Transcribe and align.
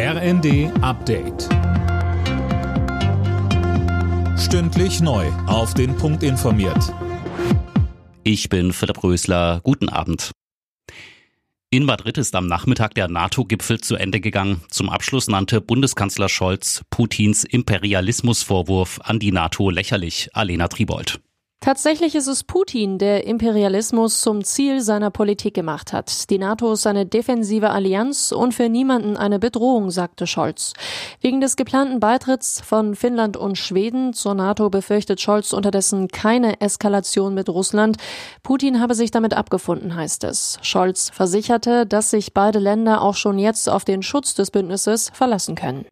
RND 0.00 0.70
Update. 0.80 1.48
Stündlich 4.38 5.00
neu. 5.00 5.26
Auf 5.48 5.74
den 5.74 5.96
Punkt 5.96 6.22
informiert. 6.22 6.94
Ich 8.22 8.48
bin 8.48 8.72
Philipp 8.72 9.02
Rösler. 9.02 9.60
Guten 9.64 9.88
Abend. 9.88 10.30
In 11.70 11.84
Madrid 11.84 12.16
ist 12.16 12.36
am 12.36 12.46
Nachmittag 12.46 12.94
der 12.94 13.08
NATO-Gipfel 13.08 13.80
zu 13.80 13.96
Ende 13.96 14.20
gegangen. 14.20 14.60
Zum 14.70 14.88
Abschluss 14.88 15.26
nannte 15.26 15.60
Bundeskanzler 15.60 16.28
Scholz 16.28 16.82
Putins 16.90 17.42
Imperialismusvorwurf 17.42 19.00
an 19.02 19.18
die 19.18 19.32
NATO 19.32 19.68
lächerlich. 19.68 20.28
Alena 20.32 20.68
Tribold. 20.68 21.18
Tatsächlich 21.60 22.14
ist 22.14 22.28
es 22.28 22.44
Putin, 22.44 22.98
der 22.98 23.26
Imperialismus 23.26 24.20
zum 24.20 24.44
Ziel 24.44 24.80
seiner 24.80 25.10
Politik 25.10 25.54
gemacht 25.54 25.92
hat. 25.92 26.30
Die 26.30 26.38
NATO 26.38 26.72
ist 26.72 26.86
eine 26.86 27.04
defensive 27.04 27.70
Allianz 27.70 28.30
und 28.30 28.54
für 28.54 28.68
niemanden 28.68 29.16
eine 29.16 29.40
Bedrohung, 29.40 29.90
sagte 29.90 30.28
Scholz. 30.28 30.72
Wegen 31.20 31.40
des 31.40 31.56
geplanten 31.56 31.98
Beitritts 31.98 32.60
von 32.60 32.94
Finnland 32.94 33.36
und 33.36 33.58
Schweden 33.58 34.12
zur 34.12 34.34
NATO 34.34 34.70
befürchtet 34.70 35.20
Scholz 35.20 35.52
unterdessen 35.52 36.06
keine 36.06 36.60
Eskalation 36.60 37.34
mit 37.34 37.48
Russland. 37.48 37.96
Putin 38.44 38.80
habe 38.80 38.94
sich 38.94 39.10
damit 39.10 39.34
abgefunden, 39.34 39.96
heißt 39.96 40.22
es. 40.24 40.58
Scholz 40.62 41.10
versicherte, 41.12 41.86
dass 41.86 42.10
sich 42.10 42.34
beide 42.34 42.60
Länder 42.60 43.02
auch 43.02 43.16
schon 43.16 43.36
jetzt 43.36 43.68
auf 43.68 43.84
den 43.84 44.04
Schutz 44.04 44.34
des 44.34 44.52
Bündnisses 44.52 45.10
verlassen 45.12 45.56
können. 45.56 45.86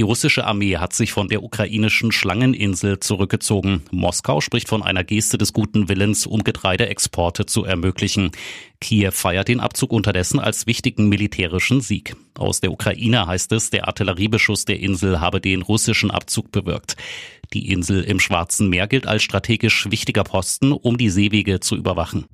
Die 0.00 0.04
russische 0.04 0.46
Armee 0.46 0.78
hat 0.78 0.94
sich 0.94 1.12
von 1.12 1.28
der 1.28 1.42
ukrainischen 1.42 2.10
Schlangeninsel 2.10 3.00
zurückgezogen. 3.00 3.82
Moskau 3.90 4.40
spricht 4.40 4.66
von 4.66 4.82
einer 4.82 5.04
Geste 5.04 5.36
des 5.36 5.52
guten 5.52 5.90
Willens, 5.90 6.24
um 6.24 6.42
Getreideexporte 6.42 7.44
zu 7.44 7.64
ermöglichen. 7.64 8.30
Kiew 8.80 9.10
feiert 9.10 9.48
den 9.48 9.60
Abzug 9.60 9.92
unterdessen 9.92 10.40
als 10.40 10.66
wichtigen 10.66 11.10
militärischen 11.10 11.82
Sieg. 11.82 12.16
Aus 12.32 12.60
der 12.62 12.72
Ukraine 12.72 13.26
heißt 13.26 13.52
es, 13.52 13.68
der 13.68 13.88
Artilleriebeschuss 13.88 14.64
der 14.64 14.80
Insel 14.80 15.20
habe 15.20 15.38
den 15.38 15.60
russischen 15.60 16.10
Abzug 16.10 16.50
bewirkt. 16.50 16.96
Die 17.52 17.70
Insel 17.70 18.02
im 18.02 18.20
Schwarzen 18.20 18.70
Meer 18.70 18.86
gilt 18.86 19.06
als 19.06 19.22
strategisch 19.22 19.90
wichtiger 19.90 20.24
Posten, 20.24 20.72
um 20.72 20.96
die 20.96 21.10
Seewege 21.10 21.60
zu 21.60 21.76
überwachen. 21.76 22.24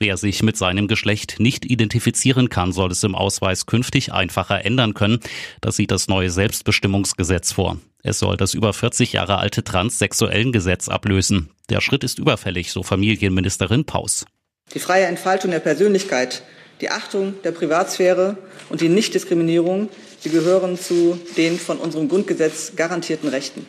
Wer 0.00 0.16
sich 0.16 0.42
mit 0.42 0.56
seinem 0.56 0.88
Geschlecht 0.88 1.36
nicht 1.38 1.64
identifizieren 1.64 2.48
kann, 2.48 2.72
soll 2.72 2.90
es 2.90 3.02
im 3.04 3.14
Ausweis 3.14 3.66
künftig 3.66 4.12
einfacher 4.12 4.64
ändern 4.64 4.92
können. 4.94 5.20
Das 5.60 5.76
sieht 5.76 5.92
das 5.92 6.08
neue 6.08 6.30
Selbstbestimmungsgesetz 6.30 7.52
vor. 7.52 7.78
Es 8.02 8.18
soll 8.18 8.36
das 8.36 8.54
über 8.54 8.72
40 8.72 9.12
Jahre 9.12 9.38
alte 9.38 9.62
transsexuellen 9.62 10.52
Gesetz 10.52 10.88
ablösen. 10.88 11.50
Der 11.70 11.80
Schritt 11.80 12.04
ist 12.04 12.18
überfällig, 12.18 12.72
so 12.72 12.82
Familienministerin 12.82 13.86
Paus. 13.86 14.26
Die 14.74 14.80
freie 14.80 15.06
Entfaltung 15.06 15.52
der 15.52 15.60
Persönlichkeit, 15.60 16.42
die 16.80 16.90
Achtung 16.90 17.34
der 17.44 17.52
Privatsphäre 17.52 18.36
und 18.68 18.80
die 18.80 18.88
Nichtdiskriminierung, 18.88 19.88
sie 20.18 20.30
gehören 20.30 20.76
zu 20.76 21.18
den 21.36 21.58
von 21.58 21.78
unserem 21.78 22.08
Grundgesetz 22.08 22.72
garantierten 22.74 23.28
Rechten. 23.28 23.64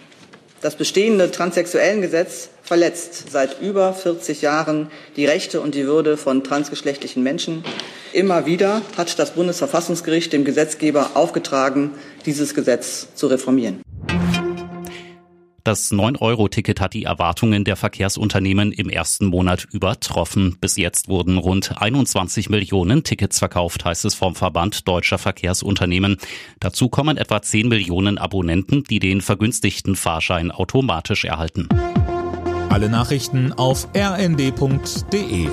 Das 0.66 0.74
bestehende 0.74 1.30
Transsexuellengesetz 1.30 2.50
verletzt 2.64 3.26
seit 3.32 3.62
über 3.62 3.94
40 3.94 4.42
Jahren 4.42 4.90
die 5.16 5.28
Rechte 5.28 5.62
und 5.62 5.76
die 5.76 5.86
Würde 5.86 6.18
von 6.18 6.44
transgeschlechtlichen 6.44 7.22
Menschen. 7.22 7.64
Immer 8.14 8.48
wieder 8.48 8.82
hat 8.98 9.20
das 9.20 9.36
Bundesverfassungsgericht 9.36 10.34
dem 10.34 10.44
Gesetzgeber 10.44 11.12
aufgetragen, 11.14 11.92
dieses 12.26 12.56
Gesetz 12.56 13.10
zu 13.14 13.28
reformieren. 13.28 13.85
Das 15.66 15.92
9-Euro-Ticket 15.92 16.80
hat 16.80 16.94
die 16.94 17.06
Erwartungen 17.06 17.64
der 17.64 17.76
Verkehrsunternehmen 17.76 18.72
im 18.72 18.88
ersten 18.88 19.26
Monat 19.26 19.66
übertroffen. 19.72 20.58
Bis 20.62 20.78
jetzt 20.78 21.08
wurden 21.08 21.40
rund 21.40 21.82
21 21.82 22.52
Millionen 22.52 23.04
Tickets 23.04 23.40
verkauft, 23.40 23.84
heißt 23.84 24.06
es 24.06 24.14
vom 24.14 24.36
Verband 24.36 24.88
Deutscher 24.88 25.18
Verkehrsunternehmen. 25.18 26.18
Dazu 26.60 26.88
kommen 26.88 27.18
etwa 27.18 27.42
10 27.42 27.68
Millionen 27.68 28.20
Abonnenten, 28.20 28.84
die 28.84 29.00
den 29.00 29.22
vergünstigten 29.22 29.96
Fahrschein 29.96 30.52
automatisch 30.52 31.26
erhalten. 31.26 31.68
Alle 32.70 32.88
Nachrichten 32.88 33.52
auf 33.52 33.88
rnd.de 33.98 35.50